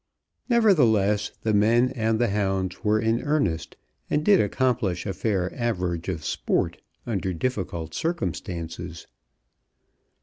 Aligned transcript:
Nevertheless, 0.49 1.29
the 1.43 1.53
men 1.53 1.89
and 1.91 2.17
the 2.17 2.29
hounds 2.29 2.83
were 2.83 2.99
in 2.99 3.21
earnest, 3.21 3.75
and 4.09 4.25
did 4.25 4.41
accomplish 4.41 5.05
a 5.05 5.13
fair 5.13 5.53
average 5.55 6.09
of 6.09 6.25
sport 6.25 6.81
under 7.05 7.33
difficult 7.33 7.93
circumstances. 7.93 9.05